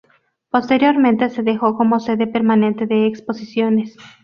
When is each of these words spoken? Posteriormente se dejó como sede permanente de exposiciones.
Posteriormente 0.49 1.29
se 1.29 1.43
dejó 1.43 1.77
como 1.77 1.99
sede 1.99 2.25
permanente 2.25 2.87
de 2.87 3.05
exposiciones. 3.05 3.95